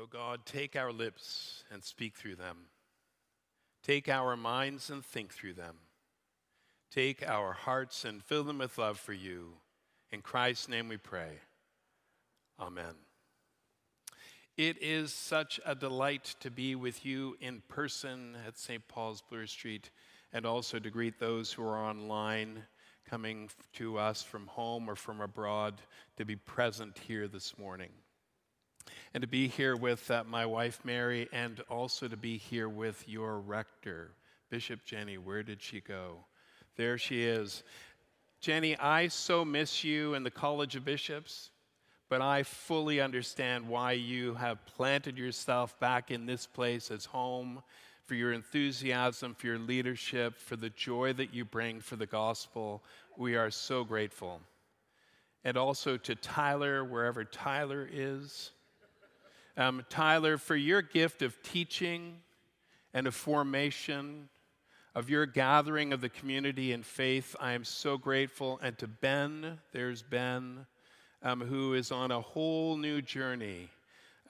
O 0.00 0.06
God, 0.06 0.46
take 0.46 0.76
our 0.76 0.92
lips 0.92 1.62
and 1.70 1.84
speak 1.84 2.16
through 2.16 2.36
them. 2.36 2.56
Take 3.82 4.08
our 4.08 4.34
minds 4.34 4.88
and 4.88 5.04
think 5.04 5.30
through 5.30 5.52
them. 5.52 5.76
Take 6.90 7.22
our 7.28 7.52
hearts 7.52 8.06
and 8.06 8.24
fill 8.24 8.42
them 8.42 8.58
with 8.58 8.78
love 8.78 8.98
for 8.98 9.12
you. 9.12 9.56
In 10.10 10.22
Christ's 10.22 10.70
name 10.70 10.88
we 10.88 10.96
pray. 10.96 11.40
Amen. 12.58 12.94
It 14.56 14.78
is 14.80 15.12
such 15.12 15.60
a 15.66 15.74
delight 15.74 16.34
to 16.40 16.50
be 16.50 16.74
with 16.74 17.04
you 17.04 17.36
in 17.38 17.62
person 17.68 18.38
at 18.46 18.58
St. 18.58 18.86
Paul's 18.88 19.22
Bloor 19.28 19.46
Street 19.46 19.90
and 20.32 20.46
also 20.46 20.78
to 20.78 20.88
greet 20.88 21.18
those 21.18 21.52
who 21.52 21.62
are 21.62 21.76
online 21.78 22.62
coming 23.06 23.50
to 23.74 23.98
us 23.98 24.22
from 24.22 24.46
home 24.46 24.88
or 24.88 24.96
from 24.96 25.20
abroad 25.20 25.82
to 26.16 26.24
be 26.24 26.36
present 26.36 26.96
here 27.06 27.28
this 27.28 27.58
morning. 27.58 27.90
And 29.14 29.22
to 29.22 29.28
be 29.28 29.48
here 29.48 29.76
with 29.76 30.10
uh, 30.10 30.24
my 30.26 30.46
wife 30.46 30.80
Mary 30.84 31.28
and 31.32 31.60
also 31.68 32.08
to 32.08 32.16
be 32.16 32.36
here 32.36 32.68
with 32.68 33.08
your 33.08 33.38
rector, 33.38 34.12
Bishop 34.50 34.84
Jenny. 34.84 35.18
Where 35.18 35.42
did 35.42 35.62
she 35.62 35.80
go? 35.80 36.24
There 36.76 36.98
she 36.98 37.24
is. 37.24 37.62
Jenny, 38.40 38.76
I 38.78 39.08
so 39.08 39.44
miss 39.44 39.84
you 39.84 40.14
in 40.14 40.22
the 40.22 40.30
College 40.30 40.74
of 40.74 40.84
Bishops, 40.84 41.50
but 42.08 42.22
I 42.22 42.42
fully 42.42 43.00
understand 43.00 43.68
why 43.68 43.92
you 43.92 44.34
have 44.34 44.64
planted 44.64 45.18
yourself 45.18 45.78
back 45.78 46.10
in 46.10 46.24
this 46.24 46.46
place 46.46 46.90
as 46.90 47.04
home 47.04 47.62
for 48.06 48.14
your 48.14 48.32
enthusiasm, 48.32 49.34
for 49.34 49.46
your 49.46 49.58
leadership, 49.58 50.36
for 50.36 50.56
the 50.56 50.70
joy 50.70 51.12
that 51.12 51.32
you 51.32 51.44
bring 51.44 51.80
for 51.80 51.96
the 51.96 52.06
gospel. 52.06 52.82
We 53.16 53.36
are 53.36 53.50
so 53.50 53.84
grateful. 53.84 54.40
And 55.44 55.56
also 55.56 55.96
to 55.96 56.14
Tyler, 56.16 56.84
wherever 56.84 57.24
Tyler 57.24 57.88
is. 57.90 58.50
Um, 59.60 59.84
Tyler, 59.90 60.38
for 60.38 60.56
your 60.56 60.80
gift 60.80 61.20
of 61.20 61.42
teaching 61.42 62.16
and 62.94 63.06
of 63.06 63.14
formation, 63.14 64.30
of 64.94 65.10
your 65.10 65.26
gathering 65.26 65.92
of 65.92 66.00
the 66.00 66.08
community 66.08 66.72
in 66.72 66.82
faith, 66.82 67.36
I 67.38 67.52
am 67.52 67.64
so 67.64 67.98
grateful. 67.98 68.58
And 68.62 68.78
to 68.78 68.88
Ben, 68.88 69.58
there's 69.72 70.00
Ben, 70.00 70.64
um, 71.22 71.42
who 71.42 71.74
is 71.74 71.92
on 71.92 72.10
a 72.10 72.22
whole 72.22 72.78
new 72.78 73.02
journey 73.02 73.68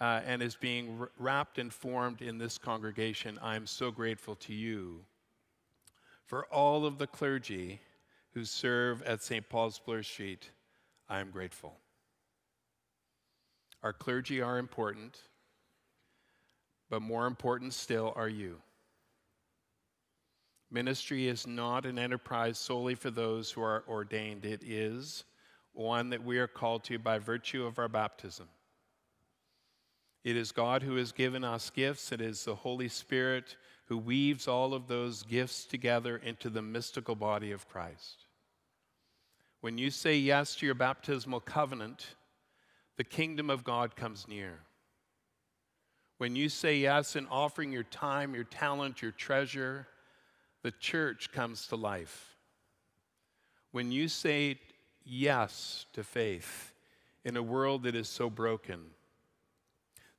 uh, 0.00 0.20
and 0.26 0.42
is 0.42 0.56
being 0.56 1.06
wrapped 1.16 1.58
and 1.58 1.72
formed 1.72 2.22
in 2.22 2.36
this 2.36 2.58
congregation, 2.58 3.38
I'm 3.40 3.68
so 3.68 3.92
grateful 3.92 4.34
to 4.34 4.52
you. 4.52 5.04
For 6.26 6.46
all 6.46 6.84
of 6.84 6.98
the 6.98 7.06
clergy 7.06 7.80
who 8.34 8.44
serve 8.44 9.00
at 9.02 9.22
St. 9.22 9.48
Paul's 9.48 9.78
Bloor 9.78 10.02
Street, 10.02 10.50
I 11.08 11.20
am 11.20 11.30
grateful. 11.30 11.76
Our 13.82 13.92
clergy 13.92 14.40
are 14.42 14.58
important, 14.58 15.18
but 16.88 17.00
more 17.00 17.26
important 17.26 17.72
still 17.74 18.12
are 18.16 18.28
you. 18.28 18.60
Ministry 20.70 21.26
is 21.26 21.46
not 21.46 21.86
an 21.86 21.98
enterprise 21.98 22.58
solely 22.58 22.94
for 22.94 23.10
those 23.10 23.50
who 23.50 23.62
are 23.62 23.84
ordained, 23.88 24.44
it 24.44 24.62
is 24.64 25.24
one 25.72 26.10
that 26.10 26.24
we 26.24 26.38
are 26.38 26.46
called 26.46 26.84
to 26.84 26.98
by 26.98 27.18
virtue 27.18 27.64
of 27.64 27.78
our 27.78 27.88
baptism. 27.88 28.48
It 30.24 30.36
is 30.36 30.52
God 30.52 30.82
who 30.82 30.96
has 30.96 31.12
given 31.12 31.44
us 31.44 31.70
gifts. 31.70 32.12
It 32.12 32.20
is 32.20 32.44
the 32.44 32.54
Holy 32.54 32.88
Spirit 32.88 33.56
who 33.86 33.96
weaves 33.96 34.46
all 34.46 34.74
of 34.74 34.86
those 34.86 35.22
gifts 35.22 35.64
together 35.64 36.18
into 36.18 36.50
the 36.50 36.62
mystical 36.62 37.14
body 37.14 37.52
of 37.52 37.68
Christ. 37.68 38.26
When 39.62 39.78
you 39.78 39.90
say 39.90 40.16
yes 40.16 40.54
to 40.56 40.66
your 40.66 40.74
baptismal 40.74 41.40
covenant, 41.40 42.14
the 42.96 43.04
kingdom 43.04 43.50
of 43.50 43.64
God 43.64 43.96
comes 43.96 44.28
near. 44.28 44.60
When 46.18 46.36
you 46.36 46.48
say 46.48 46.76
yes 46.76 47.16
in 47.16 47.26
offering 47.28 47.72
your 47.72 47.84
time, 47.84 48.34
your 48.34 48.44
talent, 48.44 49.00
your 49.00 49.12
treasure, 49.12 49.86
the 50.62 50.70
church 50.70 51.32
comes 51.32 51.66
to 51.68 51.76
life. 51.76 52.36
When 53.72 53.90
you 53.90 54.08
say 54.08 54.58
yes 55.04 55.86
to 55.94 56.04
faith 56.04 56.74
in 57.24 57.36
a 57.36 57.42
world 57.42 57.84
that 57.84 57.94
is 57.94 58.08
so 58.08 58.28
broken, 58.28 58.80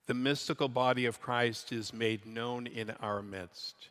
the 0.08 0.14
mystical 0.16 0.68
body 0.68 1.06
of 1.06 1.22
Christ 1.22 1.72
is 1.72 1.94
made 1.94 2.26
known 2.26 2.66
in 2.66 2.90
our 3.00 3.22
midst. 3.22 3.90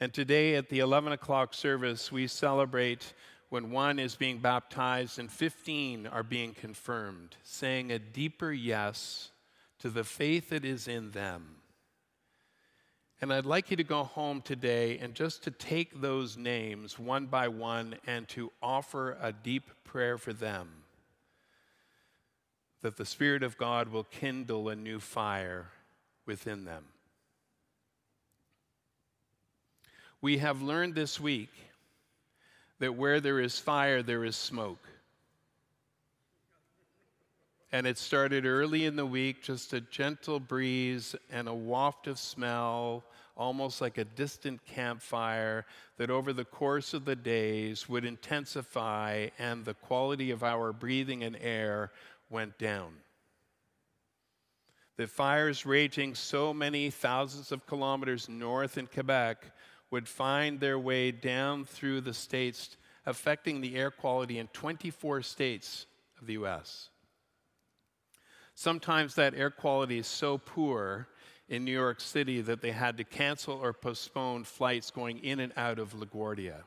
And 0.00 0.12
today 0.12 0.56
at 0.56 0.68
the 0.68 0.80
11 0.80 1.12
o'clock 1.12 1.54
service, 1.54 2.12
we 2.12 2.26
celebrate 2.26 3.14
when 3.52 3.70
one 3.70 3.98
is 3.98 4.14
being 4.14 4.38
baptized 4.38 5.18
and 5.18 5.30
15 5.30 6.06
are 6.06 6.22
being 6.22 6.54
confirmed, 6.54 7.36
saying 7.42 7.92
a 7.92 7.98
deeper 7.98 8.50
yes 8.50 9.30
to 9.78 9.90
the 9.90 10.04
faith 10.04 10.48
that 10.48 10.64
is 10.64 10.88
in 10.88 11.10
them. 11.10 11.56
And 13.20 13.30
I'd 13.30 13.44
like 13.44 13.70
you 13.70 13.76
to 13.76 13.84
go 13.84 14.04
home 14.04 14.40
today 14.40 14.96
and 14.96 15.14
just 15.14 15.42
to 15.42 15.50
take 15.50 16.00
those 16.00 16.38
names 16.38 16.98
one 16.98 17.26
by 17.26 17.48
one 17.48 17.96
and 18.06 18.26
to 18.28 18.50
offer 18.62 19.18
a 19.20 19.34
deep 19.34 19.68
prayer 19.84 20.16
for 20.16 20.32
them 20.32 20.70
that 22.80 22.96
the 22.96 23.04
Spirit 23.04 23.42
of 23.42 23.58
God 23.58 23.88
will 23.88 24.04
kindle 24.04 24.70
a 24.70 24.74
new 24.74 24.98
fire 24.98 25.66
within 26.24 26.64
them. 26.64 26.86
We 30.22 30.38
have 30.38 30.62
learned 30.62 30.94
this 30.94 31.20
week 31.20 31.50
that 32.82 32.96
where 32.96 33.20
there 33.20 33.38
is 33.38 33.60
fire, 33.60 34.02
there 34.02 34.24
is 34.24 34.34
smoke. 34.34 34.88
And 37.70 37.86
it 37.86 37.96
started 37.96 38.44
early 38.44 38.86
in 38.86 38.96
the 38.96 39.06
week, 39.06 39.40
just 39.40 39.72
a 39.72 39.80
gentle 39.80 40.40
breeze 40.40 41.14
and 41.30 41.46
a 41.46 41.54
waft 41.54 42.08
of 42.08 42.18
smell, 42.18 43.04
almost 43.36 43.80
like 43.80 43.98
a 43.98 44.04
distant 44.04 44.64
campfire, 44.66 45.64
that 45.96 46.10
over 46.10 46.32
the 46.32 46.44
course 46.44 46.92
of 46.92 47.04
the 47.04 47.14
days 47.14 47.88
would 47.88 48.04
intensify, 48.04 49.28
and 49.38 49.64
the 49.64 49.74
quality 49.74 50.32
of 50.32 50.42
our 50.42 50.72
breathing 50.72 51.22
and 51.22 51.36
air 51.40 51.92
went 52.30 52.58
down. 52.58 52.94
The 54.96 55.06
fires 55.06 55.64
raging 55.64 56.16
so 56.16 56.52
many 56.52 56.90
thousands 56.90 57.52
of 57.52 57.64
kilometers 57.64 58.28
north 58.28 58.76
in 58.76 58.88
Quebec 58.88 59.52
would 59.92 60.08
find 60.08 60.58
their 60.58 60.78
way 60.78 61.12
down 61.12 61.66
through 61.66 62.00
the 62.00 62.14
states, 62.14 62.76
affecting 63.04 63.60
the 63.60 63.76
air 63.76 63.90
quality 63.90 64.38
in 64.38 64.48
24 64.48 65.20
states 65.22 65.86
of 66.18 66.26
the 66.26 66.32
US. 66.32 66.88
Sometimes 68.54 69.14
that 69.14 69.34
air 69.34 69.50
quality 69.50 69.98
is 69.98 70.06
so 70.06 70.38
poor 70.38 71.08
in 71.46 71.64
New 71.64 71.72
York 71.72 72.00
City 72.00 72.40
that 72.40 72.62
they 72.62 72.70
had 72.70 72.96
to 72.96 73.04
cancel 73.04 73.54
or 73.54 73.74
postpone 73.74 74.44
flights 74.44 74.90
going 74.90 75.18
in 75.18 75.40
and 75.40 75.52
out 75.58 75.78
of 75.78 75.92
LaGuardia. 75.94 76.62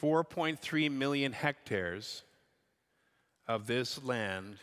4.3 0.00 0.90
million 0.92 1.32
hectares 1.32 2.22
of 3.48 3.66
this 3.66 4.02
land 4.04 4.58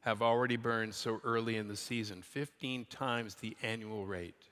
have 0.00 0.20
already 0.20 0.56
burned 0.56 0.94
so 0.94 1.20
early 1.24 1.56
in 1.56 1.68
the 1.68 1.76
season, 1.76 2.20
15 2.20 2.84
times 2.86 3.36
the 3.36 3.56
annual 3.62 4.04
rate. 4.04 4.48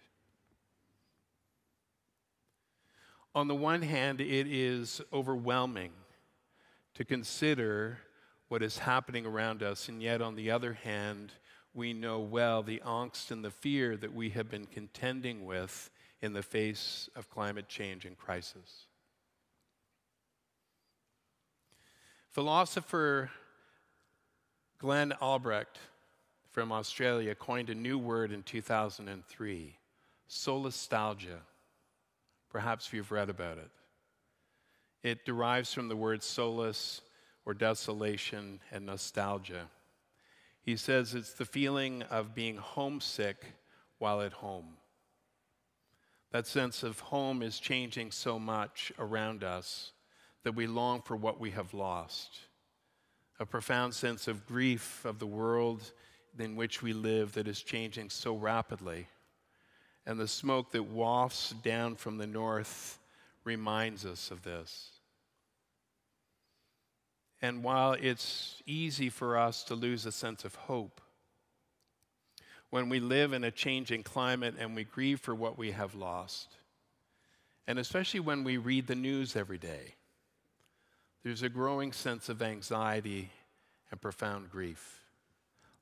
On 3.35 3.49
the 3.49 3.55
one 3.55 3.83
hand, 3.83 4.21
it 4.21 4.47
is 4.47 5.01
overwhelming 5.13 5.93
to 6.95 7.05
consider 7.05 7.99
what 8.49 8.63
is 8.63 8.79
happening 8.79 9.25
around 9.25 9.63
us, 9.63 9.89
and 9.89 10.03
yet 10.03 10.21
on 10.21 10.35
the 10.35 10.51
other 10.51 10.75
hand, 10.75 11.33
we 11.73 11.95
know 11.95 12.21
well 12.21 12.63
the 12.63 12.83
angst 12.85 13.31
and 13.31 13.43
the 13.43 13.51
fear 13.51 13.97
that 13.97 14.13
we 14.13 14.31
have 14.31 14.51
been 14.51 14.67
contending 14.67 15.47
with 15.47 15.91
in 16.21 16.35
the 16.35 16.43
face 16.43 17.09
of 17.17 17.31
climate 17.31 17.69
change 17.69 18.05
and 18.05 18.19
crisis. 18.19 18.87
Philosopher 22.31 23.31
Glenn 24.79 25.13
Albrecht 25.23 25.79
from 26.51 26.73
Australia 26.73 27.35
coined 27.35 27.71
a 27.71 27.75
new 27.75 27.99
word 27.99 28.33
in 28.33 28.43
2003 28.43 29.77
solastalgia. 30.29 31.39
Perhaps 32.53 32.93
you've 32.93 33.11
read 33.11 33.31
about 33.31 33.59
it. 33.59 33.71
It 35.03 35.25
derives 35.25 35.73
from 35.73 35.89
the 35.89 35.97
word 35.97 36.23
solace 36.23 37.01
or 37.45 37.55
desolation 37.55 38.61
and 38.71 38.87
nostalgia. 38.87 39.69
He 40.63 40.77
says 40.77 41.15
it's 41.15 41.33
the 41.33 41.45
feeling 41.45 42.03
of 42.03 42.35
being 42.35 42.57
homesick 42.57 43.45
while 43.99 44.21
at 44.21 44.33
home. 44.33 44.77
That 46.31 46.47
sense 46.47 46.83
of 46.83 47.01
home 47.01 47.43
is 47.43 47.59
changing 47.59 48.13
so 48.13 48.39
much 48.39 48.93
around 48.99 49.43
us 49.43 49.93
that 50.45 50.55
we 50.55 50.67
long 50.67 51.03
for 51.03 51.17
what 51.17 51.41
we 51.41 51.51
have 51.51 51.75
lost 51.75 52.41
a 53.43 53.47
profound 53.47 53.93
sense 53.93 54.29
of 54.29 54.47
grief 54.47 55.05
of 55.05 55.19
the 55.19 55.27
world 55.27 55.91
in 56.39 56.55
which 56.55 56.81
we 56.81 56.93
live 56.93 57.33
that 57.33 57.49
is 57.49 57.61
changing 57.61 58.09
so 58.09 58.37
rapidly. 58.37 59.09
And 60.07 60.19
the 60.19 60.29
smoke 60.29 60.73
that 60.73 60.85
wafts 60.85 61.51
down 61.63 61.95
from 61.95 62.19
the 62.19 62.27
north 62.27 62.99
reminds 63.45 64.05
us 64.05 64.31
of 64.31 64.43
this. 64.43 64.91
And 67.41 67.65
while 67.65 67.93
it's 67.93 68.63
easy 68.67 69.09
for 69.09 69.37
us 69.37 69.65
to 69.65 69.75
lose 69.75 70.07
a 70.07 70.13
sense 70.13 70.45
of 70.45 70.55
hope, 70.55 71.01
when 72.71 72.89
we 72.89 73.01
live 73.01 73.33
in 73.33 73.45
a 73.45 73.51
changing 73.51 74.03
climate 74.03 74.55
and 74.59 74.75
we 74.75 74.85
grieve 74.85 75.21
for 75.21 75.35
what 75.35 75.59
we 75.59 75.73
have 75.73 75.95
lost, 75.95 76.57
and 77.67 77.79
especially 77.79 78.21
when 78.21 78.45
we 78.45 78.57
read 78.57 78.87
the 78.87 78.95
news 78.95 79.37
every 79.37 79.59
day, 79.59 79.95
there's 81.23 81.43
a 81.43 81.49
growing 81.49 81.93
sense 81.93 82.29
of 82.29 82.43
anxiety 82.43 83.31
and 83.91 84.01
profound 84.01 84.51
grief. 84.51 85.01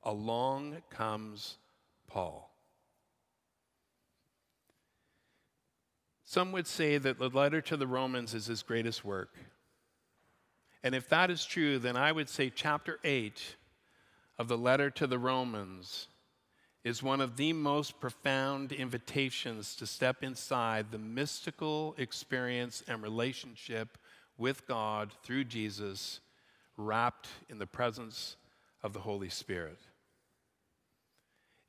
Along 0.03 0.77
comes 0.89 1.57
Paul. 2.07 2.50
Some 6.31 6.53
would 6.53 6.65
say 6.65 6.97
that 6.97 7.19
the 7.19 7.27
letter 7.27 7.59
to 7.59 7.75
the 7.75 7.85
Romans 7.85 8.33
is 8.33 8.45
his 8.45 8.63
greatest 8.63 9.03
work. 9.03 9.35
And 10.81 10.95
if 10.95 11.09
that 11.09 11.29
is 11.29 11.43
true, 11.43 11.77
then 11.77 11.97
I 11.97 12.13
would 12.13 12.29
say 12.29 12.49
chapter 12.49 12.99
8 13.03 13.57
of 14.39 14.47
the 14.47 14.57
letter 14.57 14.89
to 14.91 15.07
the 15.07 15.19
Romans 15.19 16.07
is 16.85 17.03
one 17.03 17.19
of 17.19 17.35
the 17.35 17.51
most 17.51 17.99
profound 17.99 18.71
invitations 18.71 19.75
to 19.75 19.85
step 19.85 20.23
inside 20.23 20.89
the 20.89 20.97
mystical 20.97 21.95
experience 21.97 22.81
and 22.87 23.03
relationship 23.03 23.97
with 24.37 24.65
God 24.65 25.11
through 25.23 25.43
Jesus, 25.43 26.21
wrapped 26.77 27.27
in 27.49 27.59
the 27.59 27.67
presence 27.67 28.37
of 28.81 28.93
the 28.93 29.01
Holy 29.01 29.27
Spirit. 29.27 29.79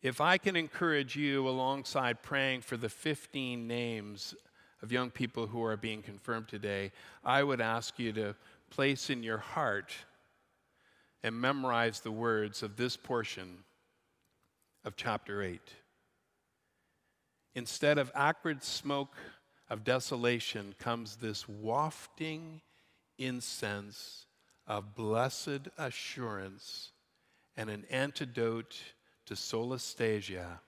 If 0.03 0.21
I 0.21 0.39
can 0.39 0.55
encourage 0.55 1.17
you 1.17 1.49
alongside 1.49 2.23
praying 2.23 2.61
for 2.61 2.77
the 2.77 2.89
15 2.89 3.67
names 3.67 4.37
of 4.83 4.93
young 4.93 5.11
people 5.11 5.47
who 5.47 5.63
are 5.63 5.77
being 5.77 6.03
confirmed 6.03 6.49
today, 6.49 6.93
I 7.25 7.43
would 7.43 7.61
ask 7.61 7.99
you 7.99 8.13
to 8.15 8.35
place 8.71 9.11
in 9.11 9.23
your 9.23 9.39
heart 9.39 9.93
and 11.23 11.41
memorize 11.41 12.01
the 12.01 12.11
words 12.11 12.63
of 12.63 12.77
this 12.77 12.97
portion 12.97 13.59
of 14.85 14.97
chapter 14.97 15.43
8. 15.43 15.61
Instead 17.55 17.99
of 17.99 18.11
acrid 18.15 18.63
smoke 18.63 19.15
of 19.71 19.85
desolation 19.85 20.75
comes 20.79 21.17
this 21.17 21.49
wafting 21.49 22.61
incense 23.19 24.27
of 24.67 24.95
blessed 24.95 25.69
assurance 25.79 26.93
and 27.57 27.71
an 27.71 27.85
antidote 27.91 28.81
to 29.27 29.35
solastalgia 29.35 30.59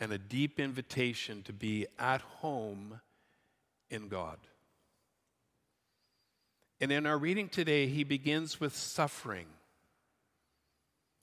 and 0.00 0.12
a 0.12 0.18
deep 0.18 0.60
invitation 0.60 1.42
to 1.42 1.52
be 1.52 1.86
at 1.98 2.20
home 2.20 3.00
in 3.90 4.08
God. 4.08 4.38
And 6.80 6.92
in 6.92 7.06
our 7.06 7.18
reading 7.18 7.48
today, 7.48 7.88
he 7.88 8.04
begins 8.04 8.60
with 8.60 8.76
suffering. 8.76 9.46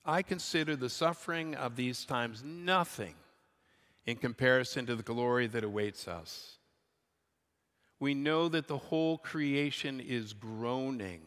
I 0.03 0.21
consider 0.21 0.75
the 0.75 0.89
suffering 0.89 1.55
of 1.55 1.75
these 1.75 2.05
times 2.05 2.43
nothing 2.43 3.15
in 4.05 4.17
comparison 4.17 4.85
to 4.85 4.95
the 4.95 5.03
glory 5.03 5.47
that 5.47 5.63
awaits 5.63 6.07
us. 6.07 6.57
We 7.99 8.13
know 8.13 8.49
that 8.49 8.67
the 8.67 8.77
whole 8.77 9.17
creation 9.17 10.01
is 10.01 10.33
groaning, 10.33 11.21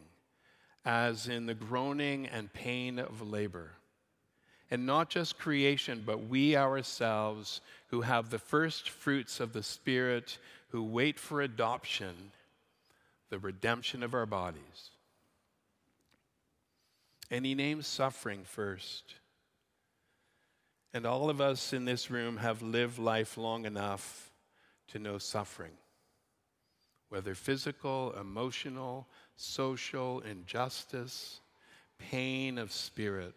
as 0.84 1.26
in 1.26 1.46
the 1.46 1.54
groaning 1.54 2.26
and 2.26 2.52
pain 2.52 2.98
of 2.98 3.22
labor. 3.22 3.77
And 4.70 4.85
not 4.85 5.09
just 5.09 5.38
creation, 5.38 6.03
but 6.05 6.29
we 6.29 6.56
ourselves 6.56 7.61
who 7.88 8.03
have 8.03 8.29
the 8.29 8.38
first 8.38 8.91
fruits 8.91 9.41
of 9.41 9.53
the 9.53 9.62
Spirit, 9.62 10.38
who 10.69 10.82
wait 10.82 11.19
for 11.19 11.41
adoption 11.41 12.32
the 13.31 13.38
redemption 13.38 14.03
of 14.03 14.15
our 14.15 14.26
bodies. 14.26 14.91
And 17.31 17.44
he 17.44 17.55
names 17.55 17.87
suffering 17.87 18.43
first. 18.44 19.15
And 20.94 21.05
all 21.05 21.29
of 21.29 21.41
us 21.41 21.73
in 21.73 21.85
this 21.85 22.11
room 22.11 22.38
have 22.38 22.62
lived 22.62 22.99
life 22.99 23.37
long 23.37 23.67
enough 23.67 24.31
to 24.88 24.99
know 24.99 25.19
suffering, 25.19 25.73
whether 27.11 27.35
physical, 27.35 28.15
emotional, 28.19 29.06
social, 29.37 30.20
injustice, 30.20 31.41
pain 31.99 32.56
of 32.56 32.73
spirit. 32.73 33.37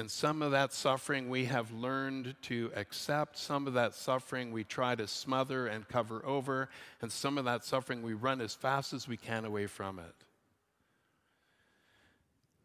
And 0.00 0.10
some 0.10 0.40
of 0.40 0.52
that 0.52 0.72
suffering 0.72 1.28
we 1.28 1.44
have 1.44 1.70
learned 1.72 2.34
to 2.44 2.72
accept. 2.74 3.36
Some 3.36 3.66
of 3.66 3.74
that 3.74 3.94
suffering 3.94 4.50
we 4.50 4.64
try 4.64 4.94
to 4.94 5.06
smother 5.06 5.66
and 5.66 5.86
cover 5.86 6.24
over. 6.24 6.70
And 7.02 7.12
some 7.12 7.36
of 7.36 7.44
that 7.44 7.66
suffering 7.66 8.00
we 8.00 8.14
run 8.14 8.40
as 8.40 8.54
fast 8.54 8.94
as 8.94 9.06
we 9.06 9.18
can 9.18 9.44
away 9.44 9.66
from 9.66 9.98
it. 9.98 10.14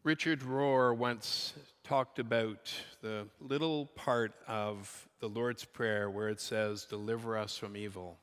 Richard 0.06 0.44
Rohr 0.44 0.96
once 0.96 1.52
talked 1.84 2.20
about 2.20 2.74
the 3.02 3.28
little 3.42 3.88
part 3.88 4.32
of 4.48 5.10
the 5.20 5.28
Lord's 5.28 5.66
Prayer 5.66 6.10
where 6.10 6.30
it 6.30 6.40
says, 6.40 6.86
Deliver 6.86 7.38
us 7.38 7.58
from 7.58 7.76
evil. 7.76 8.18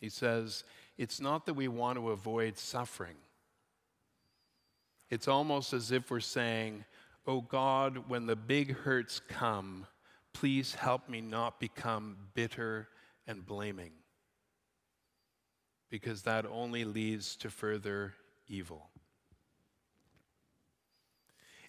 He 0.00 0.08
says, 0.08 0.64
It's 0.98 1.20
not 1.20 1.46
that 1.46 1.54
we 1.54 1.68
want 1.68 1.98
to 1.98 2.10
avoid 2.10 2.58
suffering. 2.58 3.14
It's 5.08 5.28
almost 5.28 5.72
as 5.72 5.92
if 5.92 6.10
we're 6.10 6.18
saying, 6.18 6.84
Oh 7.26 7.40
God, 7.40 8.04
when 8.08 8.26
the 8.26 8.36
big 8.36 8.76
hurts 8.76 9.20
come, 9.28 9.86
please 10.32 10.74
help 10.74 11.08
me 11.08 11.20
not 11.20 11.58
become 11.58 12.16
bitter 12.34 12.88
and 13.26 13.44
blaming, 13.44 13.90
because 15.90 16.22
that 16.22 16.46
only 16.46 16.84
leads 16.84 17.34
to 17.36 17.50
further 17.50 18.14
evil. 18.46 18.90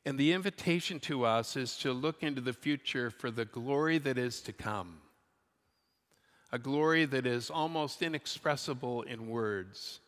And 0.05 0.19
the 0.19 0.31
invitation 0.33 0.99
to 1.01 1.25
us 1.25 1.55
is 1.55 1.75
to 1.79 1.91
look 1.91 2.21
into 2.21 2.39
the 2.39 2.53
future 2.53 3.09
for 3.09 3.31
the 3.31 3.45
glory 3.45 3.97
that 3.97 4.17
is 4.17 4.41
to 4.41 4.53
come. 4.53 4.99
A 6.51 6.59
glory 6.59 7.05
that 7.05 7.25
is 7.25 7.49
almost 7.49 8.01
inexpressible 8.01 9.01
in 9.01 9.27
words, 9.27 9.99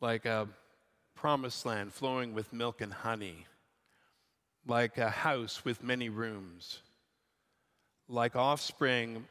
like 0.00 0.24
a 0.24 0.48
promised 1.16 1.66
land 1.66 1.92
flowing 1.92 2.34
with 2.34 2.52
milk 2.52 2.80
and 2.80 2.92
honey 2.92 3.46
like 4.66 4.98
a 4.98 5.10
house 5.10 5.64
with 5.64 5.82
many 5.82 6.08
rooms, 6.08 6.80
like 8.08 8.36
offspring 8.36 9.24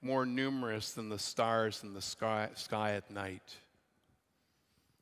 more 0.00 0.24
numerous 0.24 0.92
than 0.92 1.08
the 1.08 1.18
stars 1.18 1.82
in 1.82 1.92
the 1.92 2.02
sky, 2.02 2.48
sky 2.54 2.92
at 2.92 3.10
night. 3.10 3.56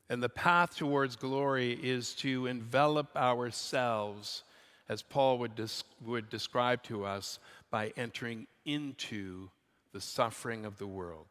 And 0.08 0.22
the 0.22 0.28
path 0.28 0.76
towards 0.76 1.16
glory 1.16 1.72
is 1.72 2.14
to 2.14 2.46
envelop 2.46 3.14
ourselves, 3.16 4.44
as 4.88 5.02
Paul 5.02 5.38
would, 5.38 5.54
des- 5.56 5.84
would 6.04 6.30
describe 6.30 6.82
to 6.84 7.04
us, 7.04 7.38
by 7.70 7.92
entering 7.96 8.46
into 8.64 9.50
the 9.92 10.00
suffering 10.00 10.64
of 10.64 10.78
the 10.78 10.86
world. 10.86 11.26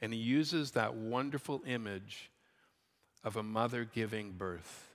And 0.00 0.12
he 0.12 0.18
uses 0.18 0.72
that 0.72 0.94
wonderful 0.94 1.62
image 1.66 2.30
of 3.22 3.36
a 3.36 3.42
mother 3.42 3.84
giving 3.84 4.32
birth. 4.32 4.91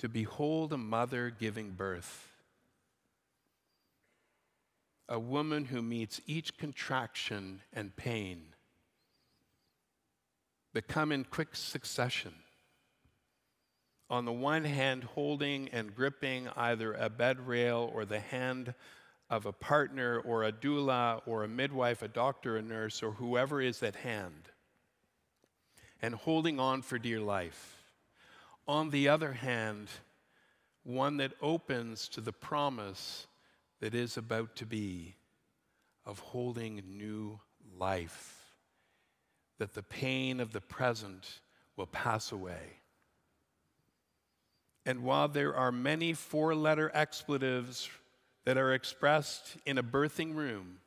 To 0.00 0.08
behold 0.08 0.72
a 0.72 0.78
mother 0.78 1.28
giving 1.28 1.72
birth, 1.72 2.32
a 5.10 5.18
woman 5.18 5.66
who 5.66 5.82
meets 5.82 6.22
each 6.26 6.56
contraction 6.56 7.60
and 7.70 7.94
pain, 7.96 8.40
but 10.72 10.88
come 10.88 11.12
in 11.12 11.22
quick 11.22 11.54
succession. 11.54 12.32
On 14.08 14.24
the 14.24 14.32
one 14.32 14.64
hand, 14.64 15.04
holding 15.04 15.68
and 15.68 15.94
gripping 15.94 16.48
either 16.56 16.94
a 16.94 17.10
bed 17.10 17.46
rail 17.46 17.90
or 17.94 18.06
the 18.06 18.20
hand 18.20 18.72
of 19.28 19.44
a 19.44 19.52
partner 19.52 20.18
or 20.18 20.44
a 20.44 20.52
doula 20.52 21.20
or 21.26 21.44
a 21.44 21.48
midwife, 21.48 22.00
a 22.00 22.08
doctor, 22.08 22.56
a 22.56 22.62
nurse, 22.62 23.02
or 23.02 23.12
whoever 23.12 23.60
is 23.60 23.82
at 23.82 23.96
hand, 23.96 24.48
and 26.00 26.14
holding 26.14 26.58
on 26.58 26.80
for 26.80 26.98
dear 26.98 27.20
life 27.20 27.79
on 28.70 28.90
the 28.90 29.08
other 29.08 29.32
hand, 29.32 29.88
one 30.84 31.16
that 31.16 31.32
opens 31.42 32.06
to 32.06 32.20
the 32.20 32.32
promise 32.32 33.26
that 33.80 33.96
is 33.96 34.16
about 34.16 34.54
to 34.54 34.64
be 34.64 35.16
of 36.06 36.20
holding 36.20 36.80
new 36.86 37.40
life, 37.76 38.44
that 39.58 39.74
the 39.74 39.82
pain 39.82 40.38
of 40.38 40.52
the 40.52 40.60
present 40.60 41.40
will 41.76 41.88
pass 41.88 42.30
away. 42.30 42.78
And 44.86 45.02
while 45.02 45.26
there 45.26 45.56
are 45.56 45.72
many 45.72 46.12
four 46.12 46.54
letter 46.54 46.92
expletives 46.94 47.90
that 48.44 48.56
are 48.56 48.72
expressed 48.72 49.56
in 49.66 49.78
a 49.78 49.82
birthing 49.82 50.36
room, 50.36 50.78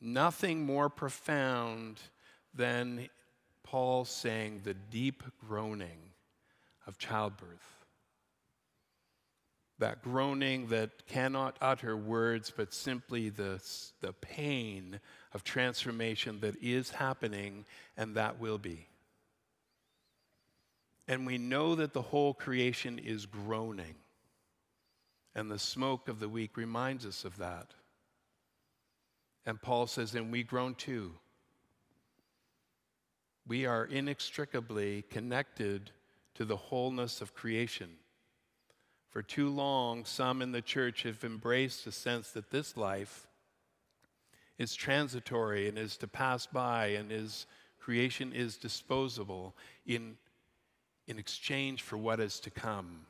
nothing 0.00 0.64
more 0.64 0.88
profound 0.88 1.98
than 2.54 3.08
Paul 3.74 4.04
saying 4.04 4.60
the 4.62 4.74
deep 4.74 5.24
groaning 5.40 5.98
of 6.86 6.96
childbirth. 6.96 7.84
that 9.80 10.00
groaning 10.00 10.68
that 10.68 11.08
cannot 11.08 11.56
utter 11.60 11.96
words, 11.96 12.52
but 12.56 12.72
simply 12.72 13.30
the, 13.30 13.60
the 14.00 14.12
pain 14.12 15.00
of 15.32 15.42
transformation 15.42 16.38
that 16.38 16.54
is 16.62 16.90
happening 16.90 17.64
and 17.96 18.14
that 18.14 18.38
will 18.38 18.58
be. 18.58 18.86
And 21.08 21.26
we 21.26 21.36
know 21.36 21.74
that 21.74 21.92
the 21.94 22.00
whole 22.02 22.32
creation 22.32 23.00
is 23.00 23.26
groaning. 23.26 23.96
And 25.34 25.50
the 25.50 25.58
smoke 25.58 26.08
of 26.08 26.20
the 26.20 26.28
week 26.28 26.56
reminds 26.56 27.04
us 27.04 27.24
of 27.24 27.38
that. 27.38 27.74
And 29.44 29.60
Paul 29.60 29.88
says, 29.88 30.14
and 30.14 30.30
we 30.30 30.44
groan 30.44 30.76
too. 30.76 31.14
We 33.46 33.66
are 33.66 33.84
inextricably 33.84 35.02
connected 35.10 35.90
to 36.34 36.44
the 36.44 36.56
wholeness 36.56 37.20
of 37.20 37.34
creation. 37.34 37.90
For 39.10 39.22
too 39.22 39.48
long, 39.48 40.04
some 40.04 40.42
in 40.42 40.52
the 40.52 40.62
church 40.62 41.02
have 41.04 41.22
embraced 41.22 41.84
the 41.84 41.92
sense 41.92 42.30
that 42.30 42.50
this 42.50 42.76
life 42.76 43.26
is 44.58 44.74
transitory 44.74 45.68
and 45.68 45.78
is 45.78 45.96
to 45.98 46.08
pass 46.08 46.46
by 46.46 46.86
and 46.86 47.12
is 47.12 47.46
creation 47.78 48.32
is 48.32 48.56
disposable 48.56 49.54
in, 49.86 50.16
in 51.06 51.18
exchange 51.18 51.82
for 51.82 51.98
what 51.98 52.18
is 52.18 52.40
to 52.40 52.50
come. 52.50 53.00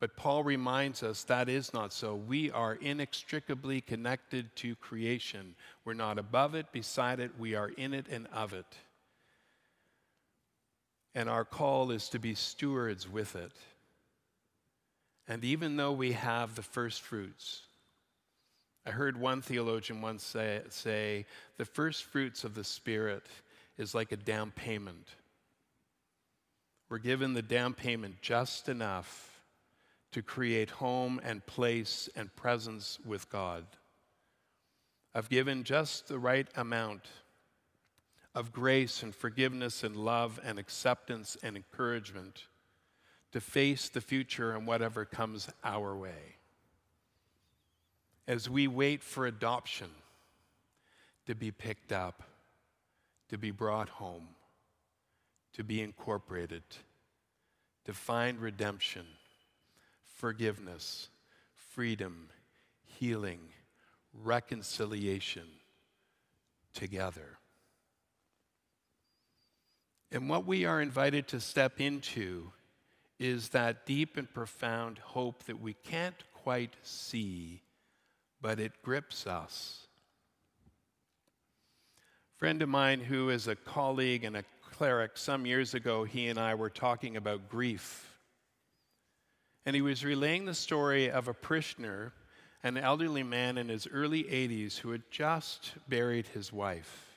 But 0.00 0.16
Paul 0.16 0.44
reminds 0.44 1.02
us 1.02 1.24
that 1.24 1.48
is 1.48 1.72
not 1.72 1.92
so. 1.92 2.14
We 2.14 2.50
are 2.50 2.74
inextricably 2.74 3.80
connected 3.80 4.54
to 4.56 4.76
creation. 4.76 5.54
We're 5.84 5.94
not 5.94 6.18
above 6.18 6.54
it, 6.54 6.72
beside 6.72 7.20
it, 7.20 7.30
we 7.38 7.54
are 7.54 7.70
in 7.70 7.94
it 7.94 8.06
and 8.10 8.26
of 8.34 8.52
it. 8.52 8.66
And 11.14 11.28
our 11.28 11.44
call 11.44 11.90
is 11.90 12.08
to 12.10 12.18
be 12.18 12.34
stewards 12.34 13.08
with 13.08 13.36
it. 13.36 13.52
And 15.28 15.44
even 15.44 15.76
though 15.76 15.92
we 15.92 16.12
have 16.12 16.54
the 16.54 16.62
first 16.62 17.02
fruits, 17.02 17.62
I 18.86 18.90
heard 18.90 19.18
one 19.18 19.40
theologian 19.40 20.02
once 20.02 20.22
say, 20.22 20.60
say 20.68 21.24
the 21.56 21.64
first 21.64 22.04
fruits 22.04 22.44
of 22.44 22.54
the 22.54 22.64
Spirit 22.64 23.24
is 23.78 23.94
like 23.94 24.12
a 24.12 24.16
down 24.16 24.50
payment. 24.50 25.08
We're 26.90 26.98
given 26.98 27.32
the 27.32 27.42
down 27.42 27.72
payment 27.74 28.20
just 28.20 28.68
enough 28.68 29.40
to 30.12 30.22
create 30.22 30.70
home 30.70 31.20
and 31.24 31.44
place 31.46 32.08
and 32.14 32.34
presence 32.36 32.98
with 33.04 33.28
God. 33.30 33.64
I've 35.14 35.30
given 35.30 35.64
just 35.64 36.08
the 36.08 36.18
right 36.18 36.46
amount 36.56 37.06
of 38.34 38.52
grace 38.52 39.02
and 39.02 39.14
forgiveness 39.14 39.84
and 39.84 39.96
love 39.96 40.40
and 40.44 40.58
acceptance 40.58 41.36
and 41.42 41.56
encouragement 41.56 42.44
to 43.32 43.40
face 43.40 43.88
the 43.88 44.00
future 44.00 44.52
and 44.52 44.66
whatever 44.66 45.04
comes 45.04 45.48
our 45.62 45.96
way. 45.96 46.36
As 48.26 48.48
we 48.48 48.66
wait 48.66 49.02
for 49.02 49.26
adoption 49.26 49.90
to 51.26 51.34
be 51.34 51.50
picked 51.50 51.92
up, 51.92 52.22
to 53.28 53.38
be 53.38 53.50
brought 53.50 53.88
home, 53.88 54.28
to 55.52 55.62
be 55.62 55.80
incorporated, 55.80 56.62
to 57.84 57.92
find 57.92 58.40
redemption 58.40 59.06
forgiveness, 60.04 61.08
freedom, 61.54 62.28
healing, 62.84 63.40
reconciliation 64.22 65.46
together. 66.72 67.38
And 70.12 70.28
what 70.28 70.46
we 70.46 70.64
are 70.64 70.80
invited 70.80 71.28
to 71.28 71.40
step 71.40 71.80
into 71.80 72.52
is 73.18 73.50
that 73.50 73.86
deep 73.86 74.16
and 74.16 74.32
profound 74.32 74.98
hope 74.98 75.44
that 75.44 75.60
we 75.60 75.74
can't 75.74 76.22
quite 76.32 76.76
see, 76.82 77.62
but 78.40 78.60
it 78.60 78.82
grips 78.82 79.26
us. 79.26 79.86
A 82.34 82.38
friend 82.38 82.62
of 82.62 82.68
mine 82.68 83.00
who 83.00 83.30
is 83.30 83.48
a 83.48 83.56
colleague 83.56 84.24
and 84.24 84.36
a 84.36 84.44
cleric, 84.72 85.16
some 85.16 85.46
years 85.46 85.74
ago, 85.74 86.04
he 86.04 86.28
and 86.28 86.38
I 86.38 86.54
were 86.54 86.70
talking 86.70 87.16
about 87.16 87.48
grief 87.48 88.14
and 89.66 89.74
he 89.74 89.82
was 89.82 90.04
relaying 90.04 90.44
the 90.44 90.54
story 90.54 91.10
of 91.10 91.28
a 91.28 91.34
parishioner, 91.34 92.12
an 92.62 92.76
elderly 92.76 93.22
man 93.22 93.56
in 93.56 93.68
his 93.68 93.86
early 93.86 94.24
80s 94.24 94.78
who 94.78 94.90
had 94.90 95.10
just 95.10 95.72
buried 95.88 96.26
his 96.28 96.52
wife. 96.52 97.13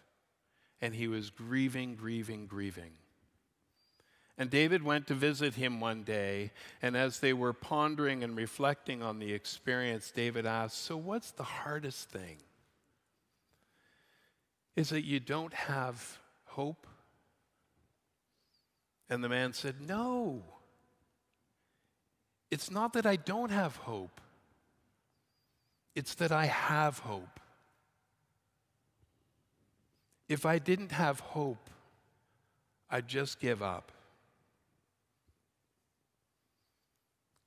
And 0.81 0.93
he 0.93 1.07
was 1.07 1.29
grieving, 1.29 1.96
grieving, 1.96 2.48
grieving. 2.48 2.91
And 4.38 4.51
David 4.51 4.84
went 4.84 5.07
to 5.07 5.15
visit 5.15 5.55
him 5.55 5.79
one 5.79 6.03
day, 6.03 6.51
and 6.81 6.96
as 6.96 7.19
they 7.19 7.34
were 7.34 7.53
pondering 7.53 8.24
and 8.24 8.38
reflecting 8.38 9.01
on 9.01 9.17
the 9.17 9.34
experience, 9.34 10.12
David 10.12 10.46
asked, 10.46 10.77
So, 10.77 10.96
what's 10.96 11.31
the 11.31 11.43
hardest 11.43 12.10
thing? 12.10 12.38
Is 14.75 14.89
that 14.89 15.03
you 15.05 15.19
don't 15.19 15.53
have 15.55 16.19
hope? 16.46 16.86
And 19.10 19.24
the 19.24 19.29
man 19.29 19.53
said, 19.53 19.81
No. 19.81 20.43
It's 22.51 22.72
not 22.72 22.93
that 22.93 23.05
I 23.05 23.17
don't 23.17 23.51
have 23.51 23.75
hope, 23.77 24.22
it's 25.96 26.15
that 26.15 26.31
I 26.31 26.46
have 26.46 27.00
hope. 27.00 27.39
If 30.27 30.46
I 30.46 30.60
didn't 30.60 30.91
have 30.91 31.19
hope, 31.19 31.69
I'd 32.89 33.07
just 33.07 33.39
give 33.39 33.62
up. 33.62 33.91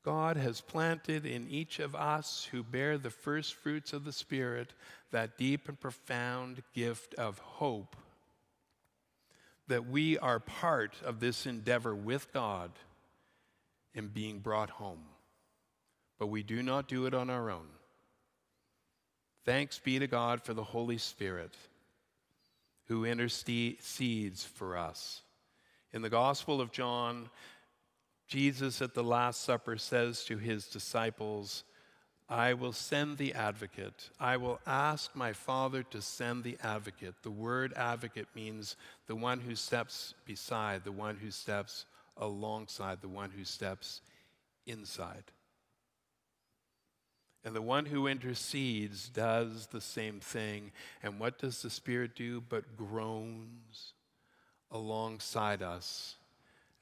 God 0.02 0.38
has 0.38 0.62
planted 0.62 1.26
in 1.26 1.49
each 1.49 1.78
of 1.78 1.94
us 1.94 2.49
who 2.50 2.62
bear 2.62 2.96
the 2.96 3.10
first 3.10 3.54
fruits 3.54 3.92
of 3.92 4.04
the 4.04 4.12
Spirit 4.12 4.72
that 5.10 5.37
deep 5.37 5.68
and 5.68 5.78
profound 5.78 6.62
gift 6.75 7.14
of 7.14 7.38
hope 7.38 7.96
that 9.68 9.87
we 9.87 10.18
are 10.18 10.40
part 10.40 10.94
of 11.04 11.20
this 11.20 11.46
endeavor 11.46 11.94
with 11.94 12.32
God 12.32 12.72
in 13.94 14.08
being 14.08 14.38
brought 14.40 14.70
home. 14.70 15.02
But 16.18 16.28
we 16.28 16.42
do 16.42 16.62
not 16.62 16.88
do 16.88 17.06
it 17.06 17.14
on 17.14 17.30
our 17.30 17.50
own. 17.50 17.68
Thanks 19.44 19.78
be 19.78 19.99
to 19.99 20.06
God 20.06 20.42
for 20.42 20.54
the 20.54 20.64
Holy 20.64 20.99
Spirit 20.99 21.54
who 22.90 23.04
intercedes 23.04 24.44
for 24.44 24.76
us. 24.76 25.23
In 25.92 26.02
the 26.02 26.11
Gospel 26.11 26.61
of 26.61 26.73
John, 26.73 27.30
Jesus 28.26 28.82
at 28.82 28.94
the 28.94 29.04
Last 29.04 29.44
Supper 29.44 29.78
says 29.78 30.25
to 30.25 30.38
his 30.38 30.66
disciples, 30.66 31.62
I 32.28 32.54
will 32.54 32.73
send 32.73 33.16
the 33.16 33.32
advocate. 33.32 34.11
I 34.18 34.38
will 34.38 34.59
ask 34.66 35.14
my 35.14 35.32
Father 35.32 35.85
to 35.85 36.02
send 36.02 36.42
the 36.42 36.59
advocate. 36.64 37.14
The 37.23 37.30
word 37.30 37.73
advocate 37.76 38.26
means 38.35 38.75
the 39.06 39.14
one 39.14 39.38
who 39.38 39.54
steps 39.54 40.14
beside, 40.25 40.82
the 40.82 40.90
one 40.90 41.16
who 41.16 41.30
steps 41.30 41.87
alongside 42.16 43.02
the 43.02 43.09
one 43.09 43.30
who 43.30 43.44
steps 43.44 44.00
inside. 44.66 45.30
And 47.44 47.54
the 47.54 47.62
one 47.62 47.87
who 47.87 48.06
intercedes 48.06 49.09
does 49.09 49.68
the 49.68 49.80
same 49.80 50.20
thing. 50.20 50.73
And 51.02 51.18
what 51.18 51.38
does 51.38 51.62
the 51.62 51.70
Spirit 51.70 52.14
do? 52.14 52.42
But 52.47 52.76
groans 52.76 53.94
alongside 54.70 55.62
us 55.62 56.16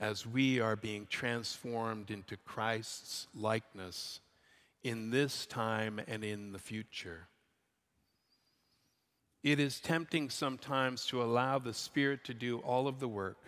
as 0.01 0.27
we 0.27 0.61
are 0.61 0.77
being 0.77 1.07
transformed 1.09 2.11
into 2.11 2.37
Christ's 2.39 3.29
likeness 3.35 4.21
in 4.83 5.11
this 5.11 5.47
time 5.47 6.01
and 6.07 6.25
in 6.25 6.53
the 6.53 6.59
future. 6.59 7.29
It 9.43 9.61
is 9.61 9.81
tempting 9.81 10.31
sometimes 10.31 11.07
to 11.07 11.23
allow 11.23 11.59
the 11.59 11.75
Spirit 11.75 12.25
to 12.25 12.35
do 12.35 12.59
all 12.59 12.89
of 12.89 13.01
the 13.01 13.09
work 13.09 13.39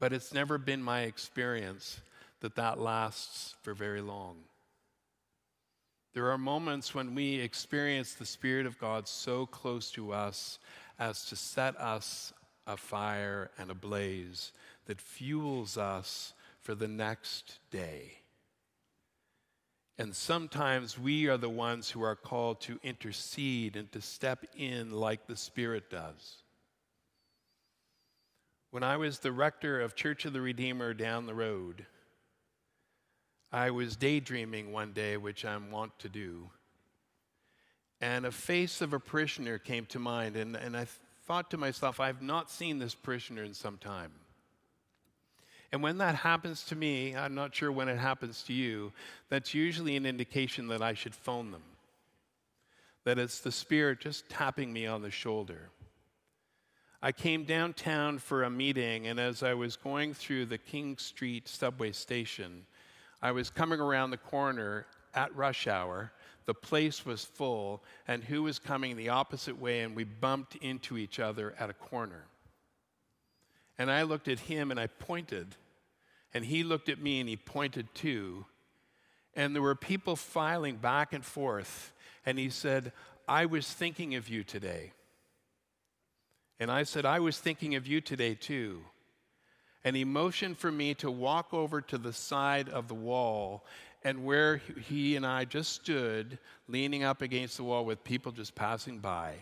but 0.00 0.14
it's 0.14 0.32
never 0.32 0.58
been 0.58 0.82
my 0.82 1.02
experience 1.02 2.00
that 2.40 2.56
that 2.56 2.80
lasts 2.80 3.54
for 3.62 3.74
very 3.74 4.00
long. 4.00 4.36
There 6.12 6.30
are 6.30 6.38
moments 6.38 6.94
when 6.94 7.14
we 7.14 7.36
experience 7.36 8.14
the 8.14 8.26
Spirit 8.26 8.66
of 8.66 8.78
God 8.78 9.06
so 9.06 9.46
close 9.46 9.90
to 9.92 10.12
us 10.12 10.58
as 10.98 11.24
to 11.26 11.36
set 11.36 11.76
us 11.80 12.32
afire 12.66 13.50
and 13.58 13.70
ablaze 13.70 14.52
that 14.86 15.00
fuels 15.00 15.78
us 15.78 16.34
for 16.60 16.74
the 16.74 16.88
next 16.88 17.60
day. 17.70 18.18
And 19.98 20.16
sometimes 20.16 20.98
we 20.98 21.28
are 21.28 21.36
the 21.36 21.50
ones 21.50 21.90
who 21.90 22.02
are 22.02 22.16
called 22.16 22.60
to 22.62 22.80
intercede 22.82 23.76
and 23.76 23.92
to 23.92 24.00
step 24.00 24.46
in 24.56 24.90
like 24.90 25.26
the 25.26 25.36
Spirit 25.36 25.90
does. 25.90 26.42
When 28.70 28.82
I 28.82 28.96
was 28.96 29.18
the 29.18 29.32
rector 29.32 29.80
of 29.80 29.94
Church 29.94 30.24
of 30.24 30.32
the 30.32 30.40
Redeemer 30.40 30.94
down 30.94 31.26
the 31.26 31.34
road, 31.34 31.86
I 33.52 33.70
was 33.70 33.96
daydreaming 33.96 34.72
one 34.72 34.92
day, 34.92 35.16
which 35.16 35.44
I'm 35.44 35.70
wont 35.70 35.98
to 36.00 36.08
do. 36.08 36.50
And 38.00 38.24
a 38.24 38.30
face 38.30 38.80
of 38.80 38.92
a 38.92 39.00
parishioner 39.00 39.58
came 39.58 39.86
to 39.86 39.98
mind, 39.98 40.36
and, 40.36 40.56
and 40.56 40.76
I 40.76 40.86
thought 41.26 41.50
to 41.50 41.56
myself, 41.56 42.00
I've 42.00 42.22
not 42.22 42.50
seen 42.50 42.78
this 42.78 42.94
parishioner 42.94 43.42
in 43.42 43.54
some 43.54 43.76
time. 43.76 44.12
And 45.72 45.82
when 45.82 45.98
that 45.98 46.16
happens 46.16 46.64
to 46.64 46.76
me, 46.76 47.14
I'm 47.14 47.34
not 47.34 47.54
sure 47.54 47.70
when 47.70 47.88
it 47.88 47.98
happens 47.98 48.42
to 48.44 48.52
you, 48.52 48.92
that's 49.28 49.54
usually 49.54 49.96
an 49.96 50.06
indication 50.06 50.68
that 50.68 50.82
I 50.82 50.94
should 50.94 51.14
phone 51.14 51.52
them. 51.52 51.62
That 53.04 53.18
it's 53.18 53.40
the 53.40 53.52
Spirit 53.52 54.00
just 54.00 54.28
tapping 54.28 54.72
me 54.72 54.86
on 54.86 55.02
the 55.02 55.10
shoulder. 55.10 55.70
I 57.02 57.12
came 57.12 57.44
downtown 57.44 58.18
for 58.18 58.42
a 58.42 58.50
meeting, 58.50 59.06
and 59.06 59.18
as 59.18 59.42
I 59.42 59.54
was 59.54 59.76
going 59.76 60.12
through 60.12 60.46
the 60.46 60.58
King 60.58 60.98
Street 60.98 61.48
subway 61.48 61.92
station, 61.92 62.66
I 63.22 63.32
was 63.32 63.50
coming 63.50 63.80
around 63.80 64.10
the 64.10 64.16
corner 64.16 64.86
at 65.14 65.34
rush 65.36 65.66
hour. 65.66 66.12
The 66.46 66.54
place 66.54 67.04
was 67.04 67.24
full, 67.24 67.82
and 68.08 68.24
who 68.24 68.42
was 68.42 68.58
coming 68.58 68.96
the 68.96 69.10
opposite 69.10 69.60
way, 69.60 69.80
and 69.80 69.94
we 69.94 70.04
bumped 70.04 70.56
into 70.56 70.96
each 70.96 71.20
other 71.20 71.54
at 71.58 71.70
a 71.70 71.74
corner. 71.74 72.24
And 73.78 73.90
I 73.90 74.02
looked 74.02 74.28
at 74.28 74.40
him 74.40 74.70
and 74.70 74.80
I 74.80 74.88
pointed, 74.88 75.54
and 76.34 76.44
he 76.44 76.64
looked 76.64 76.88
at 76.88 77.00
me 77.00 77.20
and 77.20 77.28
he 77.28 77.36
pointed 77.36 77.94
too. 77.94 78.46
And 79.34 79.54
there 79.54 79.62
were 79.62 79.74
people 79.74 80.16
filing 80.16 80.76
back 80.76 81.12
and 81.12 81.24
forth, 81.24 81.92
and 82.26 82.38
he 82.38 82.50
said, 82.50 82.92
I 83.28 83.46
was 83.46 83.70
thinking 83.72 84.16
of 84.16 84.28
you 84.28 84.42
today. 84.42 84.92
And 86.58 86.70
I 86.70 86.82
said, 86.82 87.06
I 87.06 87.20
was 87.20 87.38
thinking 87.38 87.74
of 87.74 87.86
you 87.86 88.00
today 88.00 88.34
too. 88.34 88.82
And 89.84 89.96
he 89.96 90.04
motioned 90.04 90.58
for 90.58 90.70
me 90.70 90.94
to 90.94 91.10
walk 91.10 91.54
over 91.54 91.80
to 91.80 91.98
the 91.98 92.12
side 92.12 92.68
of 92.68 92.88
the 92.88 92.94
wall 92.94 93.64
and 94.02 94.24
where 94.24 94.56
he 94.56 95.16
and 95.16 95.26
I 95.26 95.44
just 95.44 95.72
stood, 95.72 96.38
leaning 96.68 97.02
up 97.02 97.22
against 97.22 97.56
the 97.56 97.64
wall 97.64 97.84
with 97.84 98.04
people 98.04 98.32
just 98.32 98.54
passing 98.54 98.98
by. 98.98 99.34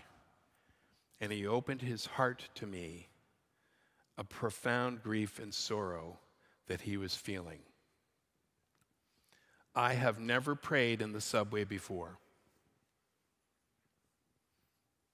And 1.20 1.32
he 1.32 1.46
opened 1.46 1.82
his 1.82 2.06
heart 2.06 2.48
to 2.56 2.66
me, 2.66 3.08
a 4.16 4.24
profound 4.24 5.02
grief 5.02 5.38
and 5.38 5.52
sorrow 5.52 6.18
that 6.66 6.80
he 6.80 6.96
was 6.96 7.14
feeling. 7.14 7.60
I 9.74 9.94
have 9.94 10.18
never 10.18 10.54
prayed 10.54 11.02
in 11.02 11.12
the 11.12 11.20
subway 11.20 11.64
before 11.64 12.18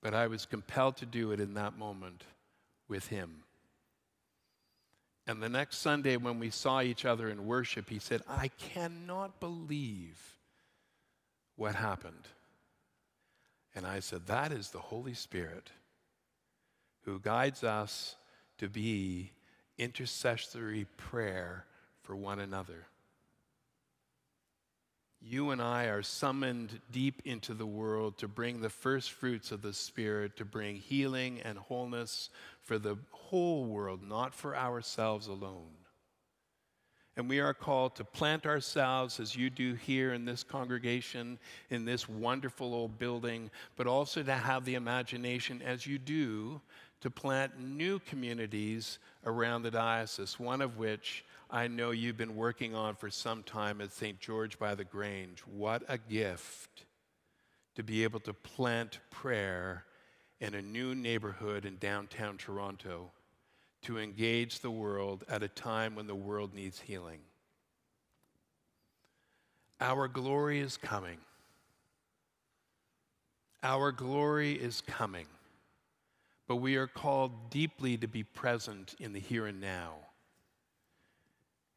but 0.04 0.12
I 0.12 0.26
was 0.26 0.45
compelled 0.45 0.99
to 0.99 1.07
do 1.07 1.33
it 1.33 1.40
in 1.40 1.54
that 1.54 1.78
moment 1.78 2.25
with 2.88 3.07
him. 3.07 3.43
And 5.26 5.43
the 5.43 5.49
next 5.49 5.78
Sunday, 5.78 6.16
when 6.16 6.38
we 6.38 6.50
saw 6.50 6.83
each 6.83 7.04
other 7.04 7.28
in 7.28 7.47
worship, 7.47 7.88
he 7.88 7.99
said, 7.99 8.23
I 8.28 8.49
cannot 8.59 9.40
believe 9.40 10.19
what 11.57 11.75
happened. 11.75 12.28
And 13.75 13.87
I 13.87 14.00
said, 14.00 14.26
That 14.26 14.52
is 14.52 14.71
the 14.71 14.78
Holy 14.78 15.14
Spirit 15.14 15.71
who 17.02 17.19
guides 17.21 17.64
us 17.64 18.16
to 18.59 18.69
be 18.69 19.33
intercessory 19.78 20.87
prayer 20.97 21.64
for 22.02 22.14
one 22.14 22.38
another 22.38 22.87
you 25.26 25.50
and 25.50 25.62
I 25.62 25.85
are 25.85 26.02
summoned 26.02 26.81
deep 26.93 27.23
into 27.25 27.54
the 27.54 27.66
world 27.66 28.19
to 28.19 28.28
bring 28.28 28.61
the 28.61 28.69
first 28.69 29.12
fruits 29.12 29.52
of 29.52 29.62
the 29.62 29.73
Spirit, 29.73 30.37
to 30.37 30.45
bring 30.45 30.76
healing 30.76 31.40
and 31.40 31.57
wholeness 31.57 32.28
for 32.61 32.78
the 32.78 32.97
whole 33.11 33.64
world, 33.64 34.07
not 34.07 34.35
for 34.35 34.54
ourselves 34.54 35.26
alone. 35.26 35.73
And 37.16 37.28
we 37.28 37.40
are 37.40 37.54
called 37.54 37.97
to 37.97 38.04
plant 38.04 38.45
ourselves 38.45 39.21
as 39.21 39.37
you 39.37 39.49
do 39.49 39.75
here 39.75 40.12
in 40.12 40.25
this 40.25 40.43
congregation, 40.43 41.38
in 41.71 41.85
this 41.85 42.09
wonderful 42.09 42.75
old 42.75 42.99
building, 42.99 43.50
but 43.76 43.87
also 43.87 44.23
to 44.23 44.35
have 44.35 44.64
the 44.64 44.75
imagination, 44.75 45.62
as 45.62 45.87
you 45.87 45.99
do, 45.99 46.61
to 47.00 47.11
plant 47.11 47.61
new 47.61 47.99
communities 48.00 48.99
around 49.25 49.62
the 49.62 49.71
diocese, 49.71 50.40
one 50.40 50.61
of 50.61 50.76
which 50.76 51.25
I 51.54 51.68
know 51.68 51.92
you've 51.92 52.16
been 52.16 52.34
working 52.34 52.75
on 52.75 52.96
for 52.96 53.11
some 53.11 53.44
time 53.44 53.80
at 53.80 53.92
St. 53.92 54.18
George 54.18 54.58
by 54.58 54.75
the 54.75 54.82
Grange. 54.82 55.38
What 55.46 55.84
a 55.87 55.99
gift 55.99 56.84
to 57.76 57.84
be 57.84 58.02
able 58.02 58.18
to 58.20 58.32
plant 58.32 58.99
prayer 59.08 59.84
in 60.40 60.54
a 60.54 60.62
new 60.62 60.96
neighborhood 60.96 61.64
in 61.64 61.76
downtown 61.76 62.38
Toronto 62.38 63.12
to 63.82 64.00
engage 64.00 64.58
the 64.58 64.70
world 64.73 65.23
at 65.28 65.44
a 65.44 65.49
time 65.49 65.94
when 65.94 66.09
the 66.09 66.14
world 66.16 66.52
needs 66.55 66.81
healing. 66.81 67.20
Our 69.81 70.09
glory 70.09 70.59
is 70.59 70.76
coming. 70.76 71.18
Our 73.62 73.92
glory 73.92 74.55
is 74.55 74.81
coming. 74.81 75.26
But 76.48 76.57
we 76.57 76.74
are 76.74 76.88
called 76.88 77.50
deeply 77.50 77.96
to 77.98 78.09
be 78.09 78.24
present 78.24 78.96
in 78.98 79.12
the 79.12 79.20
here 79.20 79.46
and 79.46 79.61
now. 79.61 79.98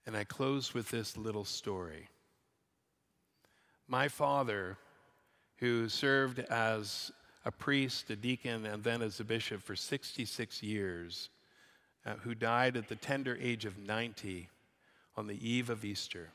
And 0.08 0.16
I 0.16 0.24
close 0.24 0.74
with 0.74 0.90
this 0.90 1.18
little 1.18 1.44
story. 1.44 2.08
My 3.90 4.08
father, 4.08 4.78
who 5.58 5.90
served 5.90 6.40
as 6.40 7.12
a 7.44 7.52
priest, 7.52 8.10
a 8.10 8.16
deacon, 8.16 8.66
and 8.66 8.84
then 8.86 9.02
as 9.02 9.20
a 9.20 9.26
bishop 9.26 9.62
for 9.62 9.76
66 9.76 10.64
years, 10.64 11.30
uh, 12.06 12.14
who 12.24 12.34
died 12.34 12.78
at 12.78 12.88
the 12.88 12.96
tender 12.96 13.38
age 13.40 13.66
of 13.66 13.78
90 13.78 14.50
on 15.18 15.28
the 15.28 15.50
eve 15.50 15.70
of 15.70 15.84
Easter. 15.84 16.30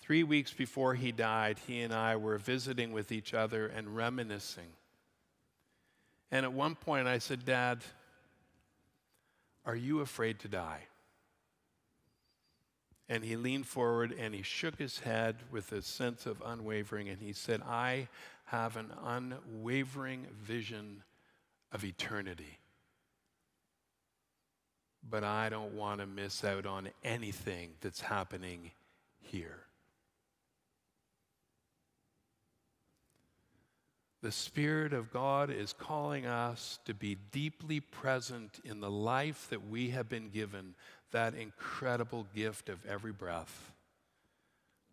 Three 0.00 0.24
weeks 0.24 0.52
before 0.52 0.94
he 0.94 1.12
died, 1.12 1.60
he 1.66 1.80
and 1.82 1.94
I 1.94 2.16
were 2.16 2.38
visiting 2.38 2.92
with 2.92 3.12
each 3.12 3.34
other 3.34 3.68
and 3.68 3.94
reminiscing. 3.94 4.72
And 6.32 6.44
at 6.44 6.52
one 6.52 6.74
point 6.74 7.06
I 7.06 7.18
said, 7.18 7.44
Dad, 7.44 7.84
are 9.64 9.76
you 9.76 10.00
afraid 10.00 10.40
to 10.40 10.48
die? 10.48 10.82
And 13.08 13.24
he 13.24 13.36
leaned 13.36 13.66
forward 13.66 14.14
and 14.18 14.34
he 14.34 14.42
shook 14.42 14.78
his 14.78 15.00
head 15.00 15.36
with 15.50 15.70
a 15.72 15.82
sense 15.82 16.26
of 16.26 16.42
unwavering 16.44 17.08
and 17.08 17.20
he 17.20 17.32
said, 17.32 17.62
I 17.62 18.08
have 18.46 18.76
an 18.76 18.92
unwavering 19.04 20.26
vision 20.42 21.02
of 21.72 21.84
eternity. 21.84 22.58
But 25.08 25.22
I 25.22 25.48
don't 25.48 25.74
want 25.74 26.00
to 26.00 26.06
miss 26.06 26.42
out 26.42 26.66
on 26.66 26.88
anything 27.04 27.70
that's 27.80 28.00
happening 28.00 28.72
here. 29.20 29.66
The 34.22 34.32
Spirit 34.32 34.92
of 34.92 35.12
God 35.12 35.50
is 35.50 35.72
calling 35.72 36.26
us 36.26 36.80
to 36.84 36.94
be 36.94 37.16
deeply 37.30 37.78
present 37.78 38.58
in 38.64 38.80
the 38.80 38.90
life 38.90 39.46
that 39.50 39.68
we 39.68 39.90
have 39.90 40.08
been 40.08 40.30
given 40.30 40.74
that 41.12 41.34
incredible 41.34 42.26
gift 42.34 42.68
of 42.68 42.84
every 42.86 43.12
breath. 43.12 43.72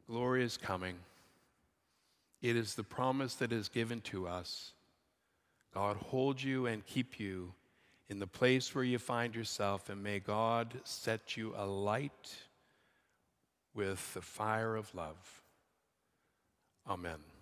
Glory 0.08 0.43
is 0.43 0.58
coming. 0.58 0.95
It 2.41 2.56
is 2.56 2.76
the 2.76 2.84
promise 2.84 3.36
that 3.36 3.52
is 3.52 3.69
given 3.69 4.02
to 4.02 4.28
us. 4.28 4.71
God 5.73 5.95
hold 5.95 6.41
you 6.41 6.67
and 6.67 6.86
keep 6.86 7.19
you 7.19 7.54
in 8.10 8.19
the 8.19 8.28
place 8.28 8.76
where 8.76 8.84
you 8.84 8.99
find 8.99 9.34
yourself, 9.34 9.89
and 9.89 10.04
may 10.04 10.19
God 10.19 10.73
set 10.84 11.36
you 11.36 11.54
alight 11.58 12.36
with 13.73 14.13
the 14.13 14.21
fire 14.21 14.76
of 14.76 14.93
love. 14.93 15.41
Amen. 16.88 17.33